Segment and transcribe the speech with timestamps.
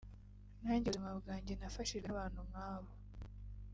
[0.61, 2.91] nanjye ubuzima bwanjye nafashijwe n’ abantu nk’abo